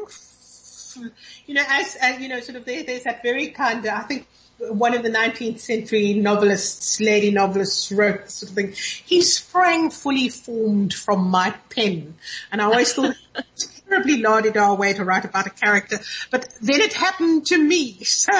[1.46, 4.02] you know, as, uh, you know, sort of there, there's that very kind of, I
[4.02, 4.26] think
[4.59, 8.72] one of the 19th century novelists, lady novelists wrote this sort of thing.
[8.72, 12.14] He sprang fully formed from my pen.
[12.50, 13.16] And I always thought
[13.88, 15.99] terribly la-di-da way to write about a character.
[16.31, 17.99] But then it happened to me.
[18.05, 18.33] So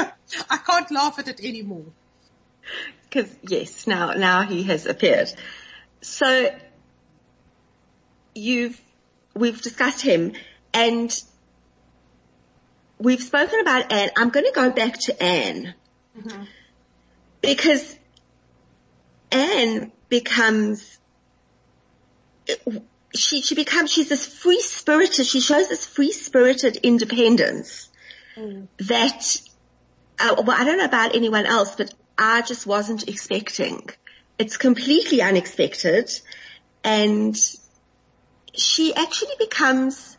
[0.51, 1.87] I can't laugh at it anymore.
[3.11, 5.33] Cause yes, now, now he has appeared.
[6.01, 6.51] So
[8.35, 8.81] you've,
[9.35, 10.33] we've discussed him
[10.75, 11.23] and
[12.99, 14.11] we've spoken about Anne.
[14.17, 15.75] I'm going to go back to Anne
[16.19, 16.43] mm-hmm.
[17.41, 17.97] because
[19.31, 20.99] Anne becomes,
[23.15, 27.89] she, she becomes, she's this free spirited, she shows this free spirited independence
[28.79, 29.41] that,
[30.21, 33.89] uh, well, I don't know about anyone else, but I just wasn't expecting.
[34.39, 36.11] It's completely unexpected
[36.85, 37.37] and
[38.55, 40.17] she actually becomes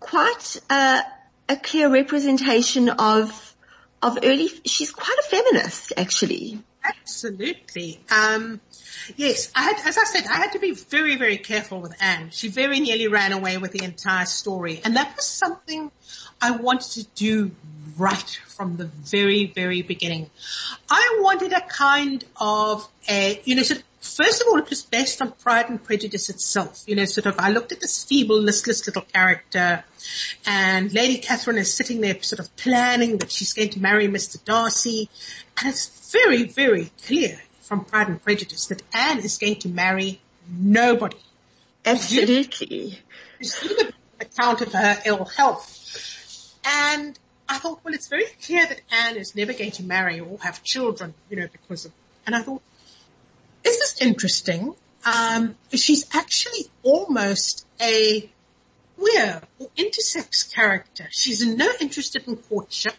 [0.00, 1.02] quite a,
[1.48, 3.56] a clear representation of,
[4.02, 6.62] of early, she's quite a feminist actually.
[6.84, 8.00] Absolutely.
[8.10, 8.60] Um,
[9.16, 12.30] yes, I had, as I said, I had to be very, very careful with Anne.
[12.30, 15.90] She very nearly ran away with the entire story, and that was something
[16.40, 17.50] I wanted to do
[17.96, 20.30] right from the very, very beginning.
[20.90, 24.82] I wanted a kind of a, you know, sort of, first of all, it was
[24.82, 26.84] based on Pride and Prejudice itself.
[26.86, 29.84] You know, sort of, I looked at this feeble, listless little character,
[30.46, 34.42] and Lady Catherine is sitting there, sort of planning that she's going to marry Mr.
[34.44, 35.08] Darcy,
[35.58, 40.20] and it's very, very clear from Pride and Prejudice that Anne is going to marry
[40.48, 41.18] nobody.
[41.84, 42.98] Absolutely.
[43.42, 46.17] See the account of her ill health.
[46.64, 47.18] And
[47.48, 50.62] I thought, well, it's very clear that Anne is never going to marry or have
[50.62, 51.92] children, you know, because of,
[52.26, 52.62] and I thought,
[53.64, 54.74] is this interesting?
[55.04, 58.30] Um, she's actually almost a
[58.98, 61.06] queer or intersex character.
[61.10, 62.94] She's no interested in courtship.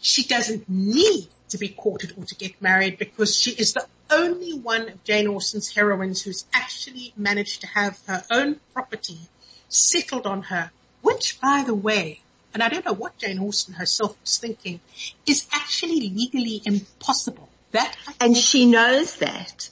[0.00, 4.52] She doesn't need to be courted or to get married because she is the only
[4.58, 9.18] one of Jane Austen's heroines who's actually managed to have her own property
[9.68, 10.70] settled on her,
[11.02, 12.20] which by the way,
[12.54, 14.80] and I don't know what Jane Austen herself was thinking,
[15.26, 17.48] is actually legally impossible.
[17.72, 19.68] That and she knows that.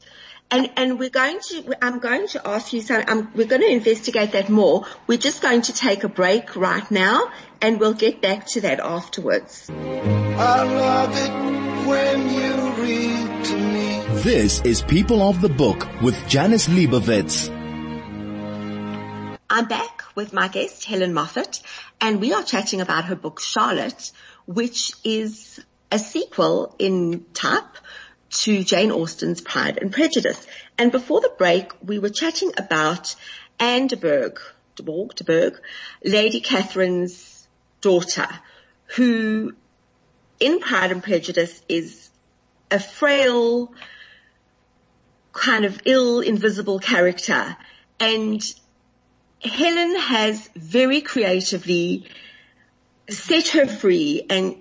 [0.50, 3.70] And, and we're going to, I'm going to ask you something, um, we're going to
[3.70, 4.87] investigate that more.
[5.06, 8.78] We're just going to take a break right now and we'll get back to that
[8.78, 9.68] afterwards.
[9.70, 14.20] I love it when you read to me.
[14.22, 17.53] This is People of the Book with Janice Liebowitz.
[19.50, 21.61] I'm back with my guest, Helen Moffett,
[22.00, 24.11] and we are chatting about her book, Charlotte,
[24.46, 25.61] which is
[25.92, 27.76] a sequel in type
[28.30, 30.46] to Jane Austen's Pride and Prejudice.
[30.78, 33.14] And before the break, we were chatting about
[33.61, 34.40] Anne de Bourgh,
[34.76, 35.61] de Bourgh, de Bourgh,
[36.02, 37.46] Lady Catherine's
[37.80, 38.28] daughter,
[38.96, 39.54] who
[40.40, 42.11] in Pride and Prejudice is
[42.70, 43.72] a frail,
[45.33, 47.57] kind of ill, invisible character.
[48.00, 48.42] And
[49.44, 52.09] Helen has very creatively
[53.09, 54.57] set her free and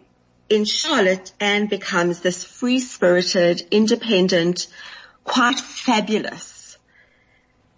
[0.50, 4.68] in Charlotte, Anne becomes this free-spirited, independent,
[5.24, 6.78] quite fabulous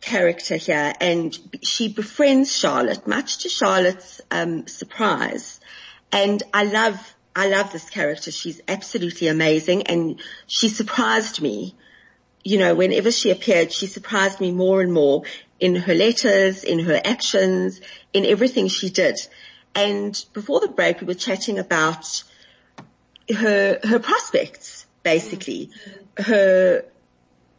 [0.02, 5.60] character here and she befriends Charlotte, much to Charlotte's um, surprise.
[6.12, 8.32] And I love, I love this character.
[8.32, 11.76] She's absolutely amazing and she surprised me.
[12.44, 15.24] You know, whenever she appeared, she surprised me more and more
[15.60, 17.82] in her letters, in her actions,
[18.13, 19.20] in everything she did.
[19.74, 22.24] And before the break, we were chatting about
[23.34, 25.72] her, her prospects, basically.
[26.18, 26.86] Her,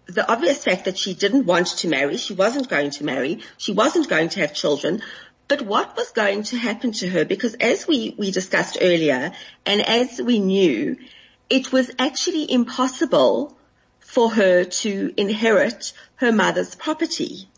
[0.06, 3.72] the obvious fact that she didn't want to marry, she wasn't going to marry, she
[3.72, 5.02] wasn't going to have children,
[5.48, 7.24] but what was going to happen to her?
[7.24, 9.32] Because as we, we discussed earlier,
[9.64, 10.96] and as we knew,
[11.48, 13.56] it was actually impossible
[14.00, 17.48] for her to inherit her mother's property.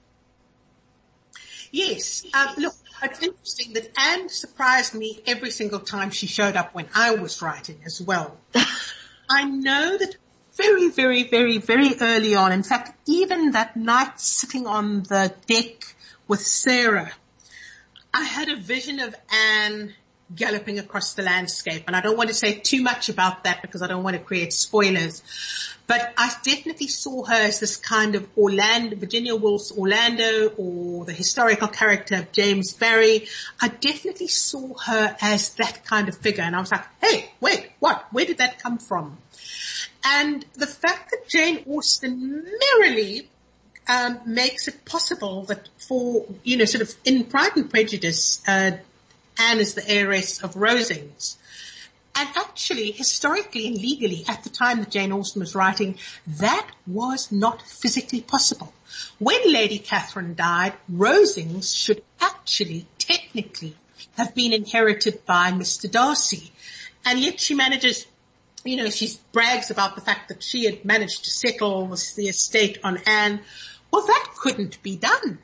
[1.71, 2.25] Yes.
[2.35, 6.87] Um, look, it's interesting that Anne surprised me every single time she showed up when
[6.95, 8.37] I was writing as well.
[9.31, 10.17] I know that
[10.55, 15.95] very, very, very, very early on, in fact, even that night sitting on the deck
[16.27, 17.13] with Sarah,
[18.13, 19.95] I had a vision of Anne
[20.35, 21.85] galloping across the landscape.
[21.87, 24.23] And I don't want to say too much about that because I don't want to
[24.23, 25.23] create spoilers.
[25.87, 31.15] But I definitely saw her as this kind of Orlando, Virginia Woolf's Orlando or the
[31.15, 33.27] historical character of James Barry.
[33.61, 36.45] I definitely saw her as that kind of figure.
[36.45, 38.07] And I was like, hey, wait, what?
[38.13, 39.17] Where did that come from?
[40.05, 42.45] And the fact that Jane Austen
[42.79, 43.29] merrily
[43.89, 48.73] um, makes it possible that for, you know, sort of in Pride and Prejudice, uh,
[49.39, 51.37] Anne is the heiress of Rosings.
[52.15, 55.99] And actually, historically and legally, at the time that Jane Austen was writing,
[56.39, 58.73] that was not physically possible.
[59.19, 63.77] When Lady Catherine died, Rosings should actually, technically,
[64.17, 65.89] have been inherited by Mr.
[65.89, 66.51] Darcy.
[67.05, 68.05] And yet she manages,
[68.65, 72.79] you know, she brags about the fact that she had managed to settle the estate
[72.83, 73.41] on Anne.
[73.93, 75.39] Well, that couldn't be done.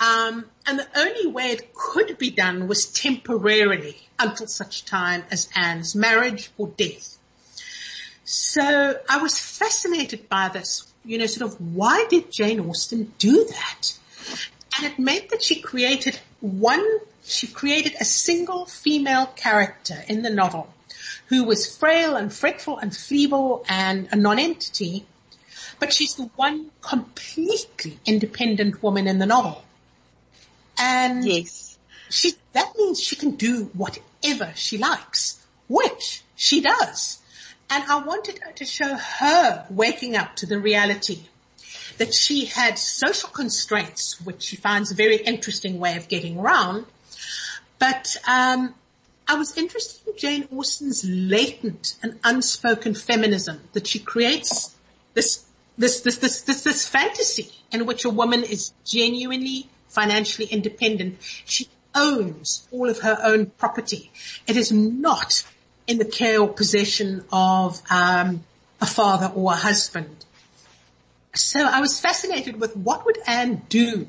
[0.00, 5.50] Um, and the only way it could be done was temporarily until such time as
[5.54, 7.18] Anne's marriage or death.
[8.24, 13.44] So I was fascinated by this, you know, sort of why did Jane Austen do
[13.44, 13.98] that?
[14.78, 16.86] And it meant that she created one,
[17.24, 20.72] she created a single female character in the novel
[21.28, 25.04] who was frail and fretful and feeble and a non-entity,
[25.78, 29.62] but she's the one completely independent woman in the novel.
[30.80, 31.78] And yes.
[32.08, 37.18] she, that means she can do whatever she likes, which she does.
[37.68, 41.20] And I wanted her to show her waking up to the reality
[41.98, 46.86] that she had social constraints, which she finds a very interesting way of getting around.
[47.78, 48.74] But um,
[49.28, 54.74] I was interested in Jane Austen's latent and unspoken feminism that she creates
[55.14, 55.44] this
[55.78, 61.18] this this this this, this fantasy in which a woman is genuinely financially independent.
[61.44, 64.10] She owns all of her own property.
[64.46, 65.44] It is not
[65.86, 68.44] in the care or possession of um,
[68.80, 70.24] a father or a husband.
[71.34, 74.08] So I was fascinated with what would Anne do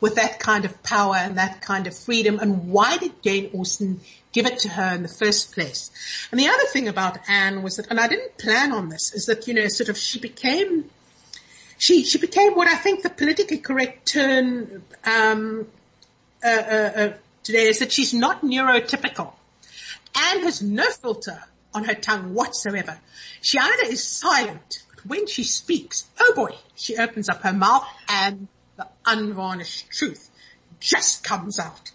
[0.00, 4.00] with that kind of power and that kind of freedom and why did Jane Austen
[4.32, 5.90] give it to her in the first place.
[6.30, 9.26] And the other thing about Anne was that, and I didn't plan on this, is
[9.26, 10.88] that, you know, sort of she became,
[11.80, 15.66] she, she became what I think the politically correct term, um,
[16.44, 17.12] uh, uh, uh,
[17.42, 19.32] today is that she's not neurotypical.
[20.14, 22.98] Anne has no filter on her tongue whatsoever.
[23.40, 27.86] She either is silent, but when she speaks, oh boy, she opens up her mouth
[28.10, 30.30] and the unvarnished truth
[30.80, 31.92] just comes out.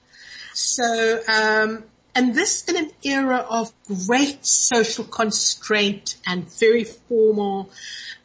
[0.55, 1.83] So, um,
[2.15, 3.71] and this in an era of
[4.07, 7.69] great social constraint and very formal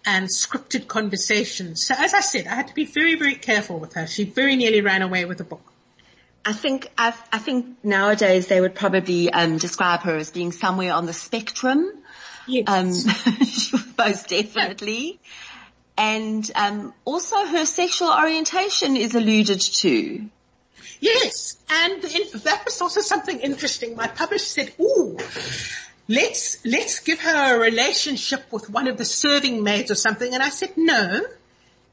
[0.07, 1.84] and scripted conversations.
[1.84, 4.07] So as I said, I had to be very, very careful with her.
[4.07, 5.62] She very nearly ran away with the book.
[6.43, 10.95] I think i i think nowadays they would probably um, describe her as being somewhere
[10.95, 11.93] on the spectrum.
[12.47, 12.64] Yes.
[12.66, 15.20] Um, most definitely.
[15.99, 20.30] And um, also her sexual orientation is alluded to.
[21.01, 23.96] Yes, and that was also something interesting.
[23.96, 25.18] My publisher said, "Ooh,
[26.09, 30.42] let's let's give her a relationship with one of the serving maids or something." And
[30.42, 31.22] I said, "No,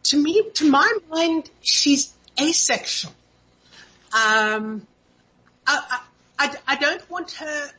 [0.03, 3.14] to me, to my mind, she's asexual."
[4.14, 4.86] Um,
[5.66, 5.99] I,
[6.39, 7.72] I, I don't want her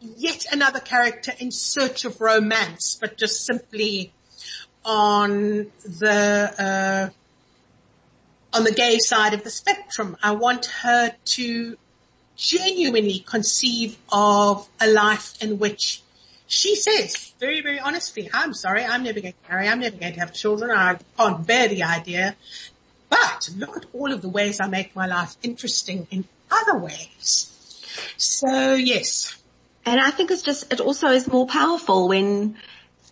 [0.00, 4.12] yet another character in search of romance, but just simply
[4.84, 7.10] on the, uh,
[8.52, 10.16] on the gay side of the spectrum.
[10.22, 11.76] I want her to
[12.36, 16.02] genuinely conceive of a life in which
[16.46, 20.12] she says very, very honestly, I'm sorry, I'm never going to marry, I'm never going
[20.14, 22.36] to have children, I can't bear the idea
[23.12, 27.50] but look at all of the ways I make my life interesting in other ways.
[28.16, 29.36] So yes.
[29.84, 32.56] And I think it's just, it also is more powerful when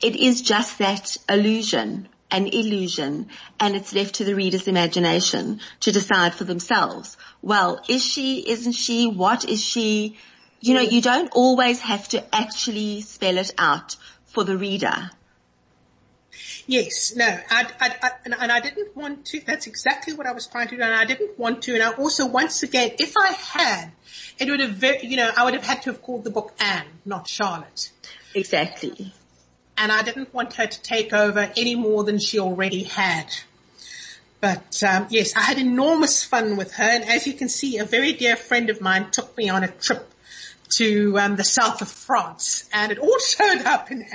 [0.02, 3.28] it is just that illusion, an illusion,
[3.58, 7.16] and it's left to the reader's imagination to decide for themselves.
[7.42, 10.16] Well, is she, isn't she, what is she?
[10.60, 15.10] You know, you don't always have to actually spell it out for the reader.
[16.66, 20.32] Yes, no, I, I, I, and, and I didn't want to, that's exactly what I
[20.32, 23.16] was trying to do and I didn't want to and I also once again, if
[23.16, 23.90] I had,
[24.38, 26.54] it would have very, you know, I would have had to have called the book
[26.60, 27.90] Anne, not Charlotte.
[28.34, 29.12] Exactly.
[29.80, 33.26] And I didn't want her to take over any more than she already had.
[34.40, 37.84] But um, yes, I had enormous fun with her, and as you can see, a
[37.84, 40.06] very dear friend of mine took me on a trip
[40.76, 44.06] to um, the south of France, and it all showed up in,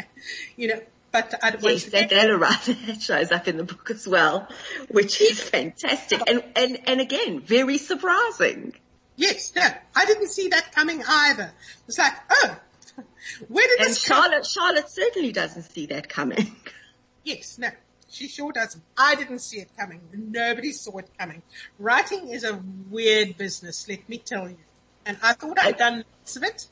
[0.55, 2.09] you know, but I'd yes, that
[2.87, 4.47] that shows up in the book as well,
[4.89, 8.73] which is fantastic and, and, and again, very surprising.
[9.15, 11.53] Yes, no, I didn't see that coming either.
[11.87, 12.57] It's like, oh,
[13.47, 14.43] where did and this Charlotte, come?
[14.43, 16.55] Charlotte certainly doesn't see that coming.
[17.27, 17.69] Yes, no,
[18.07, 18.83] she sure doesn't.
[18.95, 19.99] I didn't see it coming.
[20.13, 21.41] Nobody saw it coming.
[21.79, 24.59] Writing is a weird business, let me tell you.
[25.07, 26.67] And I thought I'd done lots of it,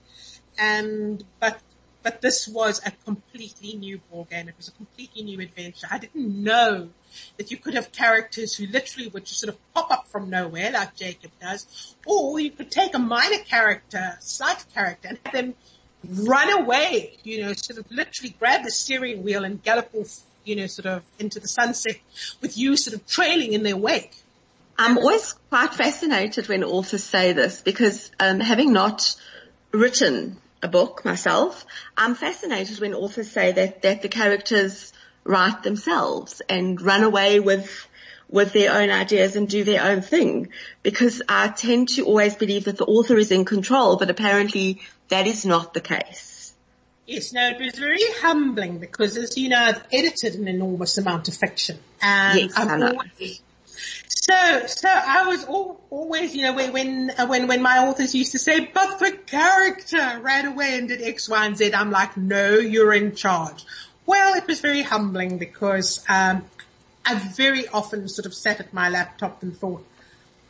[0.59, 1.59] and but
[2.03, 4.49] but this was a completely new ball game.
[4.49, 5.87] It was a completely new adventure.
[5.89, 6.89] I didn't know
[7.37, 10.71] that you could have characters who literally would just sort of pop up from nowhere
[10.71, 15.55] like Jacob does, or you could take a minor character, slight character, and have them
[16.09, 20.55] run away, you know, sort of literally grab the steering wheel and gallop off, you
[20.55, 21.97] know, sort of into the sunset
[22.41, 24.13] with you sort of trailing in their wake.
[24.77, 29.15] I'm always quite fascinated when authors say this because um, having not
[29.71, 34.91] written a book myself, I'm fascinated when authors say that, that the characters
[35.23, 37.87] write themselves and run away with
[38.33, 40.49] with their own ideas and do their own thing
[40.81, 45.27] because I tend to always believe that the author is in control, but apparently that
[45.27, 46.55] is not the case.
[47.05, 51.27] Yes, no, it was very humbling because as you know, I've edited an enormous amount
[51.27, 53.39] of fiction and yes, I've always
[54.07, 58.31] so, so I was all, always, you know, when, uh, when, when my authors used
[58.31, 62.15] to say, but the character ran away and did X, Y, and Z, I'm like,
[62.15, 63.65] no, you're in charge.
[64.05, 66.45] Well, it was very humbling because, um,
[67.05, 69.85] I very often sort of sat at my laptop and thought,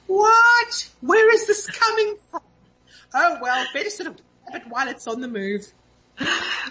[0.07, 0.89] what?
[1.01, 2.41] Where is this coming from?
[3.13, 5.71] Oh well, better sort of have it while it's on the move.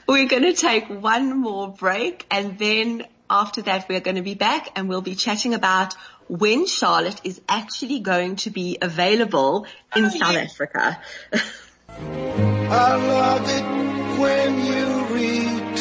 [0.07, 4.35] We're going to take one more break and then after that we're going to be
[4.35, 5.95] back and we'll be chatting about
[6.29, 9.67] when Charlotte is actually going to be available
[9.97, 10.41] in oh, South yeah.
[10.41, 11.01] Africa.
[11.31, 15.72] I love it when you read to me.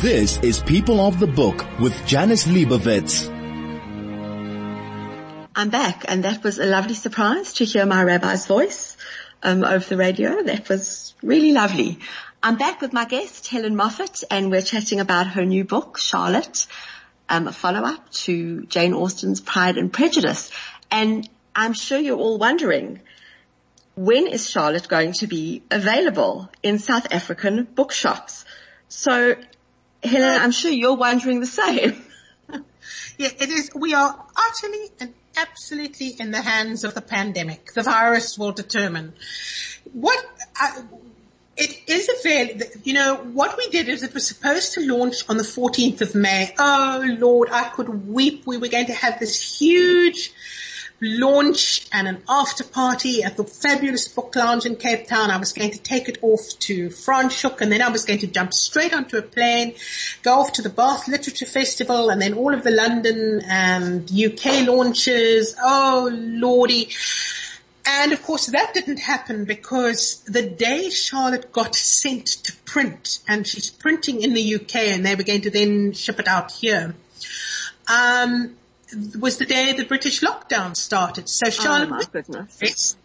[0.00, 3.28] This is People of the Book with Janice Liebowitz.
[5.56, 8.96] I'm back and that was a lovely surprise to hear my rabbi's voice
[9.42, 10.42] um, over the radio.
[10.42, 11.98] That was really lovely.
[12.42, 16.66] I'm back with my guest, Helen Moffett, and we're chatting about her new book, Charlotte
[17.28, 20.50] um, a follow-up to Jane Austen's Pride and Prejudice.
[20.90, 23.00] And I'm sure you're all wondering,
[23.96, 28.44] when is Charlotte going to be available in South African bookshops?
[28.88, 29.34] So,
[30.02, 32.04] Helen, I'm sure you're wondering the same.
[33.18, 33.70] Yeah, it is.
[33.74, 37.72] We are utterly and absolutely in the hands of the pandemic.
[37.72, 39.12] The virus will determine
[39.92, 40.24] what.
[40.60, 40.82] Uh,
[41.56, 42.50] it is a fair,
[42.84, 46.14] you know, what we did is it was supposed to launch on the 14th of
[46.14, 46.54] May.
[46.56, 48.46] Oh Lord, I could weep.
[48.46, 50.32] We were going to have this huge
[51.00, 55.30] launch and an after party at the fabulous book lounge in Cape Town.
[55.30, 58.26] I was going to take it off to Franschhoek and then I was going to
[58.26, 59.74] jump straight onto a plane,
[60.22, 64.66] go off to the Bath Literature Festival and then all of the London and UK
[64.66, 65.54] launches.
[65.62, 66.90] Oh lordy.
[67.86, 73.46] And of course that didn't happen because the day Charlotte got sent to print and
[73.46, 76.94] she's printing in the UK and they were going to then ship it out here.
[77.88, 78.57] Um,
[79.20, 81.28] was the day the British lockdown started.
[81.28, 82.96] So Charlotte, oh my goodness.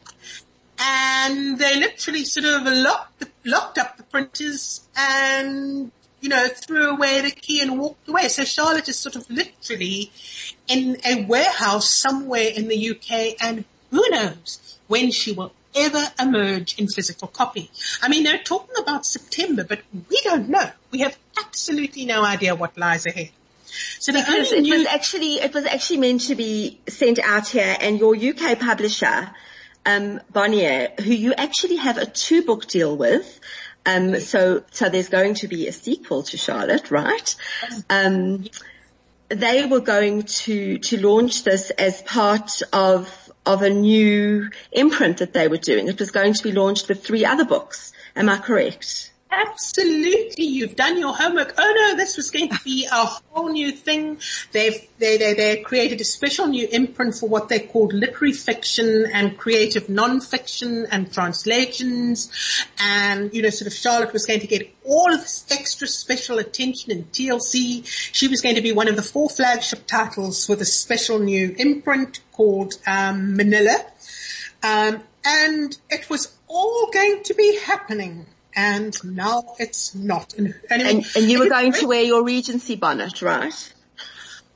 [0.79, 7.21] and they literally sort of locked locked up the printers and you know threw away
[7.21, 8.27] the key and walked away.
[8.29, 10.11] So Charlotte is sort of literally
[10.67, 16.77] in a warehouse somewhere in the UK, and who knows when she will ever emerge
[16.77, 17.69] in physical copy.
[18.01, 20.69] I mean, they're talking about September, but we don't know.
[20.91, 23.31] We have absolutely no idea what lies ahead.
[23.99, 27.99] So because it was actually it was actually meant to be sent out here, and
[27.99, 29.31] your UK publisher,
[29.85, 33.39] um, Bonnier, who you actually have a two book deal with.
[33.85, 37.35] Um, so so there's going to be a sequel to Charlotte, right?
[37.89, 38.45] Um,
[39.29, 45.33] they were going to to launch this as part of of a new imprint that
[45.33, 45.87] they were doing.
[45.87, 47.91] It was going to be launched with three other books.
[48.15, 49.12] Am I correct?
[49.35, 51.55] Absolutely, you've done your homework.
[51.57, 54.19] Oh no, this was going to be a whole new thing.
[54.51, 59.07] They've they they they created a special new imprint for what they called literary fiction
[59.11, 62.31] and creative non-fiction and translations,
[62.77, 66.37] and you know, sort of Charlotte was going to get all of this extra special
[66.37, 67.87] attention in TLC.
[67.87, 71.55] She was going to be one of the four flagship titles with a special new
[71.57, 73.83] imprint called um, Manilla,
[74.61, 80.33] um, and it was all going to be happening and now it's not.
[80.33, 83.73] And, anyway, and, and you were going to wear your Regency bonnet, right?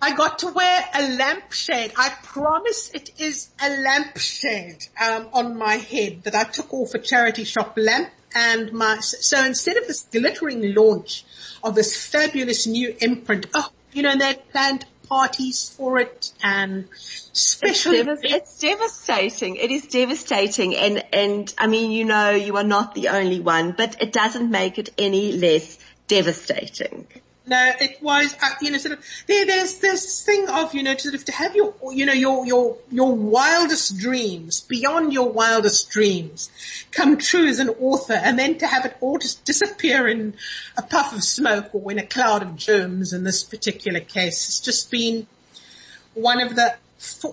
[0.01, 1.93] I got to wear a lampshade.
[1.97, 6.99] I promise it is a lampshade um, on my head that I took off a
[6.99, 8.09] charity shop lamp.
[8.35, 11.25] And my so instead of this glittering launch
[11.63, 17.93] of this fabulous new imprint, oh, you know, they planned parties for it and special.
[17.93, 19.55] It's, it's, devastating.
[19.55, 20.75] It is devastating.
[20.75, 24.49] And, and I mean, you know, you are not the only one, but it doesn't
[24.49, 25.77] make it any less
[26.07, 27.07] devastating.
[27.49, 30.97] No, it was, uh, you know, sort of, there, there's this thing of, you know,
[30.97, 35.89] sort of to have your, you know, your, your, your wildest dreams, beyond your wildest
[35.89, 36.49] dreams,
[36.91, 40.33] come true as an author and then to have it all just disappear in
[40.77, 44.49] a puff of smoke or in a cloud of germs in this particular case.
[44.49, 45.25] It's just been
[46.15, 46.75] one of the,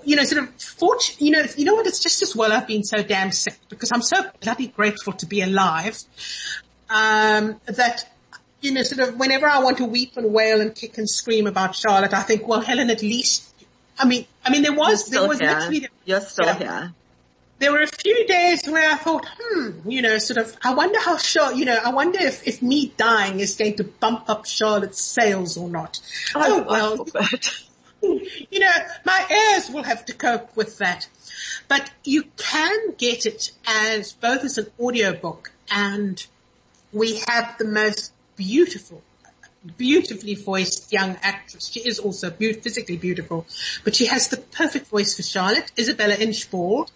[0.05, 2.69] you know, sort of fortune, you know, you know what, it's just as well I've
[2.69, 6.01] been so damn sick because I'm so bloody grateful to be alive,
[6.89, 8.14] um, that
[8.65, 11.47] you know, sort of whenever I want to weep and wail and kick and scream
[11.47, 13.45] about Charlotte, I think, well, Helen, at least,
[13.99, 15.51] I mean, I mean, there was, there was here.
[15.51, 16.95] literally, you're still you know, here.
[17.59, 20.99] There were a few days where I thought, hmm, you know, sort of, I wonder
[20.99, 24.47] how Charlotte, you know, I wonder if, if me dying is going to bump up
[24.47, 26.01] Charlotte's sales or not.
[26.35, 27.31] Oh, oh well,
[28.51, 28.73] you know,
[29.05, 31.07] my heirs will have to cope with that.
[31.69, 36.25] But you can get it as both as an audiobook and
[36.95, 39.03] we have the most beautiful,
[39.77, 41.69] beautifully voiced young actress.
[41.69, 43.47] She is also be- physically beautiful,
[43.83, 46.91] but she has the perfect voice for Charlotte, Isabella Inchbald,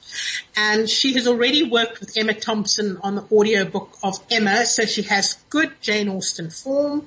[0.56, 5.02] and she has already worked with Emma Thompson on the audiobook of Emma, so she
[5.02, 7.06] has good Jane Austen form.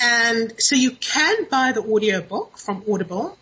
[0.00, 3.38] And so you can buy the audiobook from Audible,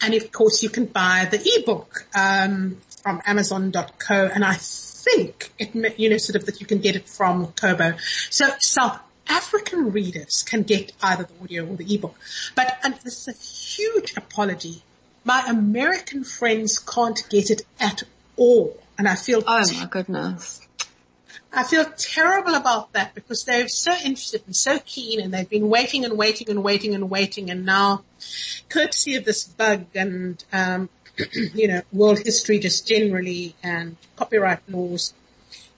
[0.00, 5.98] and of course you can buy the ebook um, from Amazon.co, and I think it,
[5.98, 7.94] you know, sort of that you can get it from Kobo.
[8.30, 12.18] So South African readers can get either the audio or the ebook.
[12.54, 14.82] But and this is a huge apology.
[15.24, 18.02] My American friends can't get it at
[18.36, 18.76] all.
[18.98, 20.60] And I feel Oh my goodness.
[21.54, 25.68] I feel terrible about that because they're so interested and so keen and they've been
[25.68, 28.04] waiting and waiting and waiting and waiting and now
[28.70, 30.88] courtesy of this bug and um,
[31.54, 35.12] you know, world history just generally and copyright laws,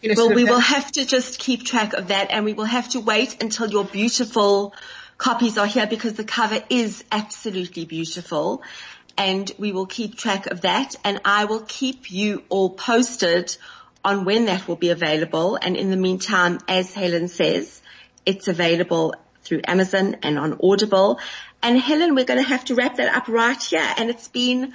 [0.05, 2.67] you know, well, we will have to just keep track of that and we will
[2.67, 4.75] have to wait until your beautiful
[5.17, 8.63] copies are here because the cover is absolutely beautiful
[9.17, 13.57] and we will keep track of that and I will keep you all posted
[14.05, 15.57] on when that will be available.
[15.57, 17.81] And in the meantime, as Helen says,
[18.27, 21.19] it's available through Amazon and on Audible.
[21.63, 23.89] And Helen, we're going to have to wrap that up right here.
[23.97, 24.75] And it's been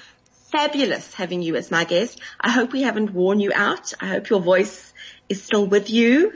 [0.51, 2.19] fabulous having you as my guest.
[2.41, 3.93] I hope we haven't worn you out.
[4.01, 4.91] I hope your voice
[5.29, 6.33] is still with you.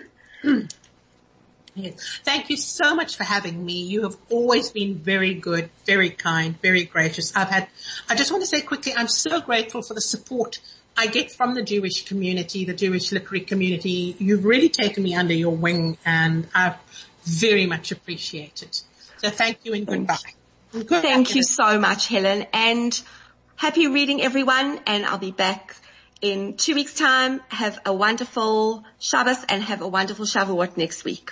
[1.76, 2.20] Yes.
[2.24, 3.82] Thank you so much for having me.
[3.82, 7.36] You have always been very good, very kind, very gracious.
[7.36, 7.68] I've had,
[8.08, 10.60] I just want to say quickly, I'm so grateful for the support
[10.96, 14.16] I get from the Jewish community, the Jewish literary community.
[14.20, 16.76] You've really taken me under your wing and I've
[17.24, 18.80] very much appreciated.
[19.18, 20.18] So thank you and goodbye.
[20.72, 22.46] Good thank you so much, Helen.
[22.54, 23.02] And
[23.56, 24.80] happy reading everyone.
[24.86, 25.76] And I'll be back
[26.24, 27.42] in two weeks time.
[27.50, 31.32] Have a wonderful Shabbos and have a wonderful Shavuot next week.